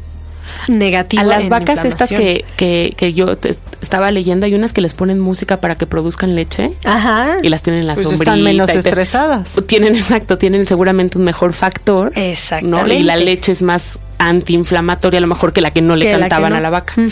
negativo. 0.68 1.22
A 1.22 1.26
las 1.26 1.50
vacas 1.50 1.84
estas 1.86 2.10
que, 2.10 2.46
que, 2.56 2.94
que 2.96 3.14
yo 3.14 3.38
te 3.38 3.56
estaba 3.82 4.10
leyendo, 4.12 4.46
hay 4.46 4.56
unas 4.56 4.72
que 4.74 4.82
les 4.82 4.94
ponen 4.94 5.20
música 5.20 5.60
para 5.60 5.76
que 5.76 5.86
produzcan 5.86 6.36
leche. 6.36 6.72
Ajá. 6.86 7.38
Y 7.44 7.50
las 7.50 7.62
tienen 7.62 7.82
en 7.82 7.88
la 7.88 7.94
Pues 7.96 8.06
sombrita. 8.08 8.32
están 8.32 8.44
menos 8.44 8.70
estresadas. 8.70 9.56
Tienen, 9.68 9.96
exacto, 9.96 10.38
tienen 10.38 10.66
seguramente 10.66 11.18
un 11.18 11.26
mejor 11.26 11.54
factor. 11.54 12.12
¿no? 12.16 12.22
Exactamente. 12.22 12.96
Y 12.96 13.04
la 13.04 13.18
leche 13.18 13.52
es 13.52 13.62
más 13.62 14.00
antiinflamatoria 14.18 15.18
a 15.20 15.22
lo 15.22 15.28
mejor 15.28 15.54
que 15.54 15.62
la 15.62 15.72
que 15.72 15.82
no 15.82 15.96
le 15.96 16.06
Que 16.06 16.12
la 16.14 16.18
que 16.18 16.22
cantaban 16.22 16.52
no. 16.52 16.58
a 16.58 16.62
la 16.62 16.70
vaca. 16.70 16.94
¿no? 16.96 17.10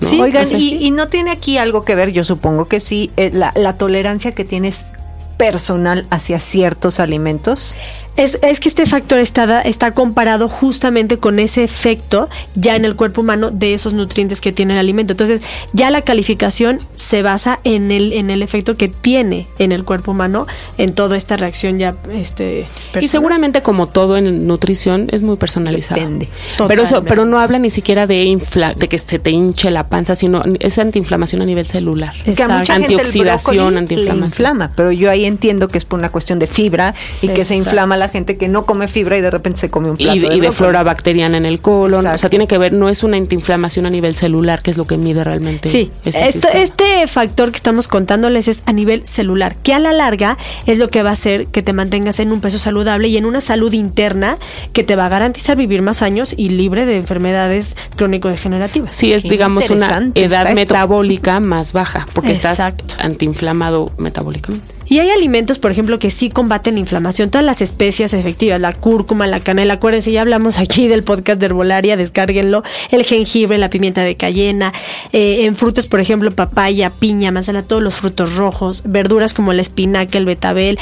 Sí, 0.00 0.20
Oigan, 0.20 0.44
o 0.44 0.46
sea, 0.46 0.58
y, 0.58 0.78
y 0.80 0.92
no 0.92 1.08
tiene 1.08 1.32
aquí 1.32 1.58
algo 1.58 1.84
que 1.84 1.96
ver, 1.96 2.12
yo 2.12 2.22
supongo 2.24 2.68
que 2.68 2.78
sí, 2.78 3.10
eh, 3.16 3.30
la, 3.34 3.52
la 3.56 3.76
tolerancia 3.76 4.30
que 4.32 4.44
tienes 4.44 4.92
personal 5.38 6.06
hacia 6.10 6.38
ciertos 6.40 7.00
alimentos. 7.00 7.74
Es, 8.18 8.38
es 8.42 8.60
que 8.60 8.68
este 8.68 8.84
factor 8.84 9.18
está, 9.20 9.62
está 9.62 9.92
comparado 9.92 10.48
justamente 10.48 11.18
con 11.18 11.38
ese 11.38 11.64
efecto 11.64 12.28
ya 12.54 12.76
en 12.76 12.84
el 12.84 12.96
cuerpo 12.96 13.20
humano 13.20 13.50
de 13.50 13.72
esos 13.74 13.94
nutrientes 13.94 14.40
que 14.40 14.52
tiene 14.52 14.74
el 14.74 14.80
alimento. 14.80 15.12
Entonces, 15.12 15.40
ya 15.72 15.90
la 15.90 16.02
calificación 16.02 16.80
se 16.94 17.22
basa 17.22 17.60
en 17.64 17.90
el, 17.92 18.12
en 18.12 18.30
el 18.30 18.42
efecto 18.42 18.76
que 18.76 18.88
tiene 18.88 19.46
en 19.58 19.70
el 19.72 19.84
cuerpo 19.84 20.10
humano 20.10 20.46
en 20.78 20.94
toda 20.94 21.16
esta 21.16 21.36
reacción 21.36 21.78
ya 21.78 21.94
este, 22.12 22.60
Y 22.60 22.92
personal. 22.92 23.08
seguramente 23.08 23.62
como 23.62 23.86
todo 23.86 24.16
en 24.16 24.46
nutrición 24.48 25.06
es 25.12 25.22
muy 25.22 25.36
personalizado. 25.36 26.00
Depende. 26.00 26.28
Pero 26.66 26.82
eso, 26.82 27.04
pero 27.04 27.24
no 27.24 27.38
habla 27.38 27.58
ni 27.60 27.70
siquiera 27.70 28.08
de 28.08 28.24
infla, 28.24 28.74
de 28.74 28.88
que 28.88 28.98
se 28.98 29.18
te 29.20 29.30
hinche 29.30 29.70
la 29.70 29.88
panza, 29.88 30.16
sino 30.16 30.42
es 30.58 30.78
antiinflamación 30.78 31.40
a 31.42 31.44
nivel 31.44 31.66
celular. 31.66 32.14
Que 32.24 32.30
a 32.42 32.48
mucha 32.48 32.60
Exacto. 32.60 32.72
gente 32.72 32.94
el 32.94 32.98
Antioxidación, 32.98 33.74
le 33.74 33.78
antiinflamación. 33.78 34.24
inflama, 34.26 34.72
pero 34.74 34.90
yo 34.90 35.08
ahí 35.08 35.24
entiendo 35.24 35.68
que 35.68 35.78
es 35.78 35.84
por 35.84 36.00
una 36.00 36.10
cuestión 36.10 36.40
de 36.40 36.48
fibra 36.48 36.94
y 37.22 37.28
que 37.28 37.44
se 37.44 37.54
inflama 37.54 37.96
la 37.96 38.07
gente 38.08 38.36
que 38.36 38.48
no 38.48 38.66
come 38.66 38.88
fibra 38.88 39.16
y 39.16 39.20
de 39.20 39.30
repente 39.30 39.58
se 39.60 39.70
come 39.70 39.90
un 39.90 39.96
plato 39.96 40.14
Y, 40.16 40.18
de- 40.20 40.34
y 40.34 40.40
de 40.40 40.52
flora 40.52 40.82
bacteriana 40.82 41.36
en 41.36 41.46
el 41.46 41.60
colon. 41.60 42.06
O 42.06 42.18
sea, 42.18 42.28
tiene 42.30 42.46
que 42.46 42.58
ver, 42.58 42.72
no 42.72 42.88
es 42.88 43.02
una 43.02 43.16
antiinflamación 43.16 43.86
a 43.86 43.90
nivel 43.90 44.14
celular, 44.16 44.62
que 44.62 44.70
es 44.70 44.76
lo 44.76 44.86
que 44.86 44.96
mide 44.96 45.24
realmente. 45.24 45.68
Sí, 45.68 45.90
este 46.04 46.28
esto- 46.28 46.48
este 46.52 47.06
factor 47.06 47.50
que 47.50 47.56
estamos 47.56 47.88
contándoles 47.88 48.48
es 48.48 48.62
a 48.66 48.72
nivel 48.72 49.06
celular, 49.06 49.56
que 49.62 49.74
a 49.74 49.78
la 49.78 49.92
larga 49.92 50.36
es 50.66 50.78
lo 50.78 50.88
que 50.88 51.02
va 51.02 51.10
a 51.10 51.12
hacer 51.14 51.46
que 51.48 51.62
te 51.62 51.72
mantengas 51.72 52.20
en 52.20 52.32
un 52.32 52.40
peso 52.40 52.58
saludable 52.58 53.08
y 53.08 53.16
en 53.16 53.24
una 53.26 53.40
salud 53.40 53.72
interna 53.72 54.38
que 54.72 54.84
te 54.84 54.96
va 54.96 55.06
a 55.06 55.08
garantizar 55.08 55.56
vivir 55.56 55.82
más 55.82 56.02
años 56.02 56.34
y 56.36 56.50
libre 56.50 56.86
de 56.86 56.96
enfermedades 56.96 57.76
crónico-degenerativas. 57.96 58.94
Sí, 58.94 59.12
es 59.12 59.22
Qué 59.22 59.30
digamos 59.30 59.70
una 59.70 60.10
edad 60.14 60.52
metabólica 60.54 61.40
más 61.40 61.72
baja, 61.72 62.06
porque 62.12 62.32
Exacto. 62.32 62.84
estás 62.86 63.04
antiinflamado 63.04 63.90
metabólicamente. 63.98 64.77
Y 64.88 65.00
hay 65.00 65.10
alimentos, 65.10 65.58
por 65.58 65.70
ejemplo, 65.70 65.98
que 65.98 66.10
sí 66.10 66.30
combaten 66.30 66.74
la 66.74 66.80
inflamación. 66.80 67.30
Todas 67.30 67.44
las 67.44 67.60
especias 67.60 68.14
efectivas, 68.14 68.58
la 68.60 68.72
cúrcuma, 68.72 69.26
la 69.26 69.40
canela, 69.40 69.74
acuérdense, 69.74 70.10
ya 70.12 70.22
hablamos 70.22 70.58
aquí 70.58 70.88
del 70.88 71.02
podcast 71.04 71.38
de 71.40 71.46
herbolaria, 71.46 71.96
descárguenlo. 71.96 72.62
El 72.90 73.04
jengibre, 73.04 73.58
la 73.58 73.68
pimienta 73.70 74.02
de 74.02 74.16
cayena. 74.16 74.72
eh, 75.12 75.44
en 75.44 75.56
frutas, 75.56 75.86
por 75.86 76.00
ejemplo, 76.00 76.30
papaya, 76.30 76.90
piña, 76.90 77.30
manzana, 77.30 77.62
todos 77.62 77.82
los 77.82 77.94
frutos 77.94 78.36
rojos. 78.36 78.82
Verduras 78.86 79.34
como 79.34 79.52
la 79.52 79.60
espinaca, 79.62 80.16
el 80.18 80.24
betabel. 80.24 80.78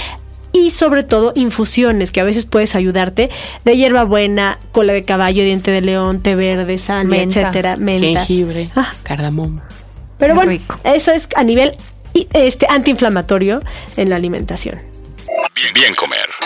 Y 0.53 0.71
sobre 0.71 1.03
todo 1.03 1.33
infusiones 1.35 2.11
que 2.13 2.21
a 2.21 2.25
veces 2.25 2.47
puedes 2.47 2.75
ayudarte 2.77 3.29
de 3.65 3.77
hierbabuena, 3.77 4.59
cola 4.73 4.93
de 4.95 5.05
caballo, 5.05 5.43
diente 5.45 5.71
de 5.71 5.83
león, 5.83 6.23
té 6.23 6.35
verde, 6.35 6.79
sal, 6.79 7.09
Menta. 7.09 7.41
etcétera, 7.41 7.77
menta. 7.77 8.21
Jengibre, 8.25 8.71
Ah, 8.75 8.91
cardamomo. 9.03 9.61
pero 10.17 10.35
bueno, 10.35 10.53
rico. 10.53 10.77
eso 10.85 11.13
es 11.13 11.29
a 11.37 11.43
nivel 11.45 11.73
este 12.33 12.67
antiinflamatorio 12.69 13.63
en 13.97 14.11
la 14.11 14.17
alimentación. 14.17 14.81
Bien 15.75 15.95
comer. 15.95 16.46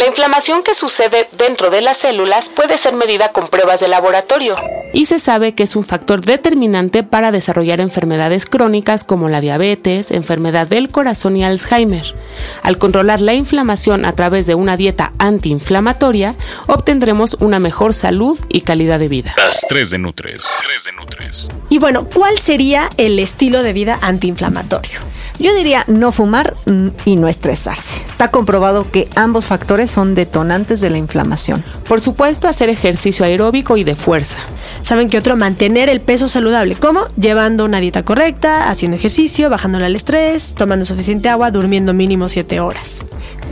La 0.00 0.06
inflamación 0.06 0.62
que 0.62 0.72
sucede 0.72 1.28
dentro 1.36 1.68
de 1.68 1.82
las 1.82 1.98
células 1.98 2.48
puede 2.48 2.78
ser 2.78 2.94
medida 2.94 3.32
con 3.32 3.48
pruebas 3.48 3.80
de 3.80 3.88
laboratorio. 3.88 4.56
Y 4.94 5.04
se 5.04 5.18
sabe 5.18 5.54
que 5.54 5.64
es 5.64 5.76
un 5.76 5.84
factor 5.84 6.22
determinante 6.22 7.02
para 7.02 7.30
desarrollar 7.30 7.80
enfermedades 7.80 8.46
crónicas 8.46 9.04
como 9.04 9.28
la 9.28 9.42
diabetes, 9.42 10.10
enfermedad 10.10 10.66
del 10.66 10.88
corazón 10.88 11.36
y 11.36 11.44
Alzheimer. 11.44 12.14
Al 12.62 12.78
controlar 12.78 13.20
la 13.20 13.34
inflamación 13.34 14.06
a 14.06 14.12
través 14.12 14.46
de 14.46 14.54
una 14.54 14.78
dieta 14.78 15.12
antiinflamatoria, 15.18 16.34
obtendremos 16.66 17.34
una 17.34 17.58
mejor 17.58 17.92
salud 17.92 18.40
y 18.48 18.62
calidad 18.62 19.00
de 19.00 19.08
vida. 19.08 19.34
Las 19.36 19.60
3 19.68 19.90
de 19.90 19.98
Nutres. 19.98 20.48
3 20.64 20.84
de 20.84 20.92
Nutres. 20.92 21.48
Y 21.68 21.78
bueno, 21.78 22.08
¿cuál 22.08 22.38
sería 22.38 22.88
el 22.96 23.18
estilo 23.18 23.62
de 23.62 23.74
vida 23.74 23.98
antiinflamatorio? 24.00 24.98
Yo 25.38 25.54
diría 25.54 25.84
no 25.88 26.10
fumar 26.10 26.56
mm, 26.66 26.88
y 27.04 27.16
no 27.16 27.28
estresarse. 27.28 28.00
Está 28.02 28.30
comprobado 28.30 28.90
que 28.90 29.08
ambos 29.14 29.46
factores 29.46 29.89
son 29.90 30.14
detonantes 30.14 30.80
de 30.80 30.90
la 30.90 30.98
inflamación. 30.98 31.64
Por 31.88 32.00
supuesto, 32.00 32.48
hacer 32.48 32.70
ejercicio 32.70 33.24
aeróbico 33.24 33.76
y 33.76 33.84
de 33.84 33.96
fuerza. 33.96 34.38
¿Saben 34.82 35.08
qué 35.08 35.18
otro? 35.18 35.36
Mantener 35.36 35.88
el 35.88 36.00
peso 36.00 36.28
saludable. 36.28 36.76
¿Cómo? 36.76 37.02
Llevando 37.20 37.64
una 37.64 37.80
dieta 37.80 38.04
correcta, 38.04 38.70
haciendo 38.70 38.96
ejercicio, 38.96 39.50
bajándole 39.50 39.86
al 39.86 39.96
estrés, 39.96 40.54
tomando 40.54 40.84
suficiente 40.84 41.28
agua, 41.28 41.50
durmiendo 41.50 41.92
mínimo 41.92 42.28
7 42.28 42.60
horas. 42.60 43.00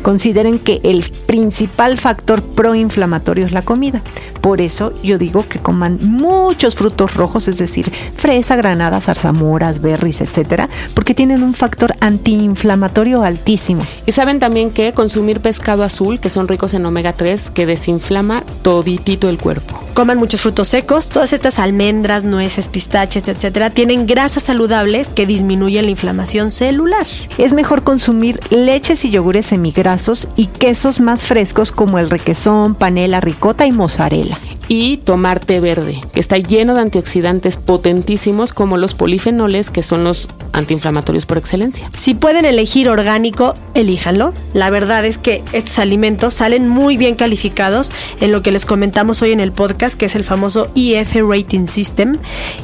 Consideren 0.02 0.58
que 0.58 0.80
el 0.84 1.04
principal 1.26 1.98
factor 1.98 2.42
proinflamatorio 2.42 3.46
es 3.46 3.52
la 3.52 3.62
comida. 3.62 4.02
Por 4.40 4.60
eso 4.60 4.92
yo 5.02 5.18
digo 5.18 5.46
que 5.48 5.58
coman 5.58 5.98
muchos 6.02 6.74
frutos 6.74 7.14
rojos, 7.14 7.48
es 7.48 7.58
decir, 7.58 7.92
fresa, 8.14 8.56
granada, 8.56 9.00
zarzamoras, 9.00 9.80
berries, 9.80 10.20
etcétera, 10.20 10.68
porque 10.94 11.14
tienen 11.14 11.42
un 11.42 11.54
factor 11.54 11.94
antiinflamatorio 12.00 13.22
altísimo. 13.22 13.82
Y 14.06 14.12
saben 14.12 14.38
también 14.38 14.70
que 14.70 14.92
consumir 14.92 15.40
pescado 15.40 15.82
azul, 15.82 16.20
que 16.20 16.30
son 16.30 16.48
ricos 16.48 16.74
en 16.74 16.86
omega 16.86 17.12
3, 17.12 17.50
que 17.50 17.66
desinflama 17.66 18.44
toditito 18.62 19.28
el 19.28 19.38
cuerpo. 19.38 19.87
Coman 19.98 20.18
muchos 20.18 20.42
frutos 20.42 20.68
secos, 20.68 21.08
todas 21.08 21.32
estas 21.32 21.58
almendras, 21.58 22.22
nueces, 22.22 22.68
pistaches, 22.68 23.26
etcétera, 23.26 23.70
tienen 23.70 24.06
grasas 24.06 24.44
saludables 24.44 25.10
que 25.10 25.26
disminuyen 25.26 25.86
la 25.86 25.90
inflamación 25.90 26.52
celular. 26.52 27.04
Es 27.36 27.52
mejor 27.52 27.82
consumir 27.82 28.38
leches 28.50 29.04
y 29.04 29.10
yogures 29.10 29.46
semigrasos 29.46 30.28
y 30.36 30.46
quesos 30.46 31.00
más 31.00 31.24
frescos 31.24 31.72
como 31.72 31.98
el 31.98 32.10
requesón, 32.10 32.76
panela, 32.76 33.20
ricota 33.20 33.66
y 33.66 33.72
mozzarella. 33.72 34.38
Y 34.68 34.98
tomar 34.98 35.40
té 35.40 35.60
verde, 35.60 36.02
que 36.12 36.20
está 36.20 36.36
lleno 36.36 36.74
de 36.74 36.82
antioxidantes 36.82 37.56
potentísimos 37.56 38.52
como 38.52 38.76
los 38.76 38.92
polifenoles, 38.92 39.70
que 39.70 39.82
son 39.82 40.04
los 40.04 40.28
antiinflamatorios 40.52 41.24
por 41.24 41.38
excelencia. 41.38 41.90
Si 41.96 42.12
pueden 42.12 42.44
elegir 42.44 42.90
orgánico, 42.90 43.56
elíjanlo. 43.72 44.34
La 44.52 44.68
verdad 44.68 45.06
es 45.06 45.16
que 45.16 45.42
estos 45.52 45.78
alimentos 45.78 46.34
salen 46.34 46.68
muy 46.68 46.98
bien 46.98 47.14
calificados 47.14 47.92
en 48.20 48.30
lo 48.30 48.42
que 48.42 48.52
les 48.52 48.66
comentamos 48.66 49.22
hoy 49.22 49.32
en 49.32 49.40
el 49.40 49.52
podcast, 49.52 49.98
que 49.98 50.06
es 50.06 50.16
el 50.16 50.24
famoso 50.24 50.70
IF 50.74 51.16
Rating 51.16 51.66
System. 51.66 52.18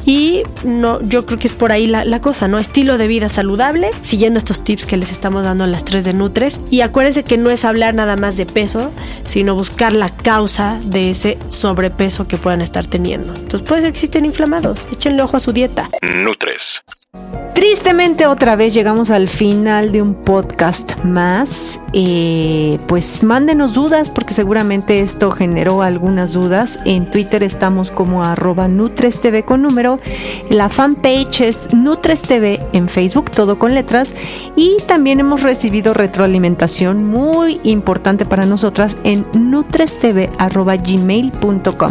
Y 0.05 0.43
no, 0.63 1.01
yo 1.01 1.25
creo 1.25 1.39
que 1.39 1.47
es 1.47 1.53
por 1.53 1.71
ahí 1.71 1.87
la, 1.87 2.05
la 2.05 2.21
cosa, 2.21 2.47
¿no? 2.47 2.59
Estilo 2.59 2.99
de 2.99 3.07
vida 3.07 3.29
saludable, 3.29 3.89
siguiendo 4.01 4.37
estos 4.37 4.63
tips 4.63 4.85
que 4.85 4.97
les 4.97 5.11
estamos 5.11 5.43
dando 5.43 5.63
en 5.63 5.71
las 5.71 5.85
3 5.85 6.05
de 6.05 6.13
Nutres. 6.13 6.61
Y 6.69 6.81
acuérdense 6.81 7.23
que 7.23 7.39
no 7.39 7.49
es 7.49 7.65
hablar 7.65 7.95
nada 7.95 8.15
más 8.15 8.37
de 8.37 8.45
peso, 8.45 8.91
sino 9.23 9.55
buscar 9.55 9.91
la 9.91 10.09
causa 10.09 10.79
de 10.85 11.09
ese 11.09 11.39
sobrepeso 11.47 11.94
que 12.27 12.37
puedan 12.37 12.61
estar 12.61 12.85
teniendo. 12.85 13.33
Entonces 13.33 13.63
puede 13.63 13.81
ser 13.81 13.93
que 13.93 13.99
sí 13.99 14.05
estén 14.05 14.25
inflamados. 14.25 14.87
Échenle 14.91 15.23
ojo 15.23 15.37
a 15.37 15.39
su 15.39 15.53
dieta. 15.53 15.89
Nutres. 16.01 16.83
Tristemente 17.53 18.25
otra 18.27 18.57
vez 18.57 18.73
llegamos 18.73 19.11
al 19.11 19.29
final 19.29 19.93
de 19.93 20.01
un 20.01 20.15
podcast 20.15 21.01
más. 21.03 21.79
Eh, 21.93 22.75
pues 22.87 23.23
mándenos 23.23 23.73
dudas 23.73 24.09
porque 24.09 24.33
seguramente 24.33 24.99
esto 24.99 25.31
generó 25.31 25.81
algunas 25.81 26.33
dudas. 26.33 26.79
En 26.83 27.09
Twitter 27.09 27.43
estamos 27.43 27.91
como 27.91 28.25
arroba 28.25 28.67
NutresTV 28.67 29.45
con 29.45 29.61
número. 29.61 29.99
La 30.49 30.67
fanpage 30.67 31.39
es 31.41 31.73
NutresTV 31.73 32.59
en 32.73 32.89
Facebook, 32.89 33.31
todo 33.31 33.57
con 33.57 33.73
letras. 33.73 34.13
Y 34.57 34.75
también 34.85 35.21
hemos 35.21 35.41
recibido 35.41 35.93
retroalimentación 35.93 37.05
muy 37.05 37.61
importante 37.63 38.25
para 38.25 38.45
nosotras 38.45 38.97
en 39.05 39.25
nutrestv.gmail.com. 39.33 41.84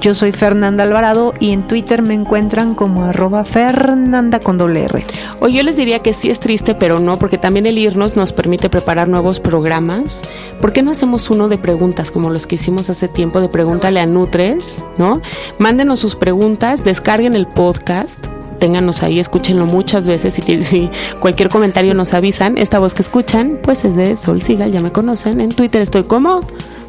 Yo 0.00 0.14
soy 0.14 0.32
Fernanda 0.32 0.84
Alvarado 0.84 1.34
y 1.40 1.52
en 1.52 1.66
Twitter 1.66 2.02
me 2.02 2.14
encuentran 2.14 2.74
como 2.74 3.04
arroba 3.04 3.44
Fernanda 3.44 4.38
con 4.40 4.58
doble 4.58 4.84
R. 4.84 5.04
O 5.40 5.48
yo 5.48 5.62
les 5.62 5.76
diría 5.76 5.98
que 6.00 6.12
sí 6.12 6.30
es 6.30 6.40
triste, 6.40 6.74
pero 6.74 7.00
no, 7.00 7.18
porque 7.18 7.38
también 7.38 7.66
el 7.66 7.78
irnos 7.78 8.16
nos 8.16 8.32
permite 8.32 8.70
preparar 8.70 9.08
nuevos 9.08 9.40
programas. 9.40 10.20
¿Por 10.60 10.72
qué 10.72 10.82
no 10.82 10.92
hacemos 10.92 11.30
uno 11.30 11.48
de 11.48 11.58
preguntas 11.58 12.10
como 12.10 12.30
los 12.30 12.46
que 12.46 12.54
hicimos 12.54 12.90
hace 12.90 13.08
tiempo 13.08 13.40
de 13.40 13.48
Pregúntale 13.48 14.00
a 14.00 14.06
Nutres, 14.06 14.78
¿no? 14.98 15.20
Mándenos 15.58 16.00
sus 16.00 16.14
preguntas, 16.14 16.84
descarguen 16.84 17.34
el 17.34 17.46
podcast, 17.46 18.24
ténganos 18.58 19.02
ahí, 19.02 19.18
escúchenlo 19.18 19.66
muchas 19.66 20.06
veces 20.06 20.38
y 20.38 20.62
si 20.62 20.90
cualquier 21.20 21.48
comentario 21.48 21.94
nos 21.94 22.14
avisan, 22.14 22.58
esta 22.58 22.78
voz 22.78 22.94
que 22.94 23.02
escuchan, 23.02 23.58
pues 23.62 23.84
es 23.84 23.96
de 23.96 24.16
Sol 24.16 24.42
Sigal, 24.42 24.70
ya 24.70 24.80
me 24.80 24.92
conocen. 24.92 25.40
En 25.40 25.50
Twitter 25.50 25.80
estoy 25.80 26.04
como 26.04 26.40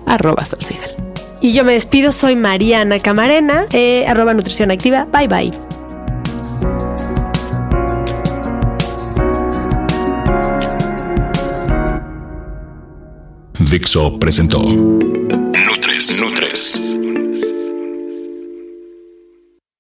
arroba 0.05 0.45
Sol. 0.45 0.59
Y 1.41 1.53
yo 1.53 1.63
me 1.63 1.73
despido, 1.73 2.11
soy 2.11 2.35
Mariana 2.35 2.99
Camarena, 2.99 3.65
eh, 3.71 4.05
arroba 4.07 4.33
Nutrición 4.33 4.71
Activa. 4.71 5.05
Bye 5.05 5.27
bye. 5.27 5.51
Dixo 13.59 14.17
presentó 14.17 14.61
Nutres. 14.63 16.19
Nutres. 16.19 16.81